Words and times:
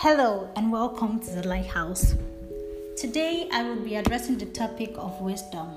Hello 0.00 0.50
and 0.56 0.70
welcome 0.70 1.20
to 1.20 1.30
the 1.30 1.48
Lighthouse. 1.48 2.16
Today 2.98 3.48
I 3.50 3.62
will 3.62 3.82
be 3.82 3.94
addressing 3.94 4.36
the 4.36 4.44
topic 4.44 4.92
of 4.98 5.18
wisdom. 5.22 5.68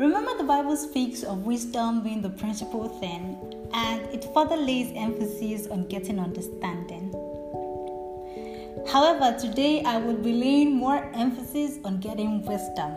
Remember, 0.00 0.36
the 0.36 0.42
Bible 0.42 0.76
speaks 0.76 1.22
of 1.22 1.46
wisdom 1.46 2.02
being 2.02 2.22
the 2.22 2.30
principal 2.30 2.88
thing, 2.88 3.38
and 3.72 4.02
it 4.12 4.26
further 4.34 4.56
lays 4.56 4.92
emphasis 4.96 5.68
on 5.68 5.86
getting 5.86 6.18
understanding. 6.18 7.12
However, 8.90 9.38
today 9.38 9.84
I 9.84 9.98
will 9.98 10.16
be 10.18 10.32
laying 10.32 10.74
more 10.74 11.08
emphasis 11.14 11.78
on 11.84 12.00
getting 12.00 12.44
wisdom. 12.44 12.96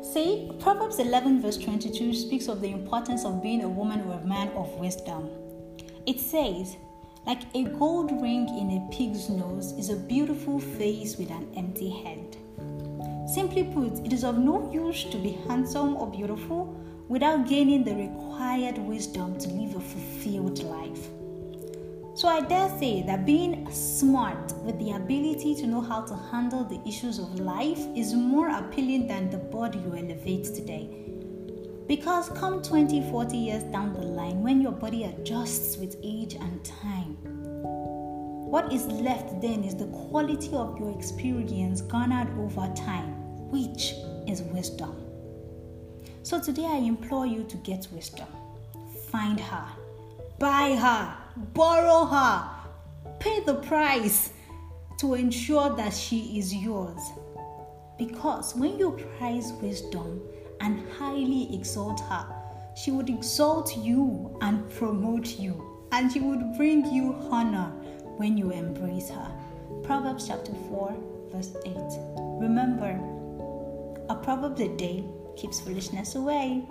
See, 0.00 0.48
Proverbs 0.60 1.00
11, 1.00 1.42
verse 1.42 1.58
22 1.58 2.14
speaks 2.14 2.46
of 2.46 2.60
the 2.60 2.70
importance 2.70 3.24
of 3.24 3.42
being 3.42 3.64
a 3.64 3.68
woman 3.68 4.02
or 4.02 4.20
a 4.20 4.24
man 4.24 4.50
of 4.50 4.70
wisdom. 4.74 5.28
It 6.06 6.20
says, 6.20 6.76
like 7.28 7.42
a 7.54 7.64
gold 7.78 8.10
ring 8.22 8.48
in 8.58 8.70
a 8.78 8.90
pig's 8.90 9.28
nose 9.28 9.72
is 9.72 9.90
a 9.90 9.96
beautiful 9.96 10.58
face 10.58 11.18
with 11.18 11.30
an 11.30 11.46
empty 11.58 11.90
head. 11.90 12.38
Simply 13.28 13.64
put, 13.64 13.98
it 14.06 14.14
is 14.14 14.24
of 14.24 14.38
no 14.38 14.72
use 14.72 15.04
to 15.04 15.18
be 15.18 15.32
handsome 15.46 15.94
or 15.96 16.10
beautiful 16.10 16.74
without 17.06 17.46
gaining 17.46 17.84
the 17.84 17.94
required 17.94 18.78
wisdom 18.78 19.38
to 19.40 19.48
live 19.50 19.76
a 19.76 19.80
fulfilled 19.80 20.62
life. 20.64 21.08
So 22.14 22.28
I 22.28 22.40
dare 22.40 22.70
say 22.78 23.02
that 23.02 23.26
being 23.26 23.70
smart 23.70 24.54
with 24.64 24.78
the 24.78 24.92
ability 24.92 25.54
to 25.56 25.66
know 25.66 25.82
how 25.82 26.06
to 26.06 26.16
handle 26.32 26.64
the 26.64 26.80
issues 26.88 27.18
of 27.18 27.38
life 27.38 27.80
is 27.94 28.14
more 28.14 28.48
appealing 28.48 29.06
than 29.06 29.28
the 29.28 29.36
body 29.36 29.80
you 29.80 29.94
elevate 29.94 30.44
today. 30.44 30.88
Because 31.88 32.28
come 32.28 32.60
20, 32.60 33.10
40 33.10 33.36
years 33.36 33.62
down 33.64 33.94
the 33.94 34.02
line, 34.02 34.42
when 34.42 34.60
your 34.60 34.72
body 34.72 35.04
adjusts 35.04 35.78
with 35.78 35.96
age 36.04 36.34
and 36.34 36.62
time, 36.62 37.16
what 38.50 38.70
is 38.70 38.84
left 38.86 39.40
then 39.40 39.64
is 39.64 39.74
the 39.74 39.86
quality 39.86 40.52
of 40.52 40.78
your 40.78 40.94
experience 40.94 41.80
garnered 41.80 42.28
over 42.38 42.70
time, 42.74 43.14
which 43.50 43.94
is 44.26 44.42
wisdom. 44.42 45.02
So 46.24 46.38
today 46.38 46.66
I 46.66 46.76
implore 46.76 47.26
you 47.26 47.44
to 47.44 47.56
get 47.56 47.88
wisdom. 47.90 48.28
Find 49.10 49.40
her, 49.40 49.68
buy 50.38 50.76
her, 50.76 51.16
borrow 51.54 52.04
her, 52.04 52.50
pay 53.18 53.40
the 53.40 53.54
price 53.54 54.30
to 54.98 55.14
ensure 55.14 55.74
that 55.74 55.94
she 55.94 56.38
is 56.38 56.54
yours. 56.54 57.00
Because 57.96 58.54
when 58.54 58.78
you 58.78 58.90
prize 59.16 59.52
wisdom 59.54 60.20
and 60.60 60.88
highly 60.92 61.54
exalt 61.54 62.00
her, 62.00 62.26
she 62.74 62.90
would 62.90 63.08
exalt 63.08 63.76
you 63.76 64.36
and 64.40 64.68
promote 64.70 65.38
you, 65.38 65.86
and 65.92 66.12
she 66.12 66.20
would 66.20 66.56
bring 66.56 66.86
you 66.92 67.14
honor 67.30 67.72
when 68.16 68.36
you 68.36 68.50
embrace 68.50 69.10
her. 69.10 69.32
Proverbs 69.82 70.28
chapter 70.28 70.52
4, 70.68 70.96
verse 71.32 71.56
8. 71.64 71.74
Remember, 72.40 72.98
a 74.08 74.14
proverb 74.14 74.58
a 74.60 74.68
day 74.68 75.04
keeps 75.36 75.60
foolishness 75.60 76.14
away. 76.14 76.64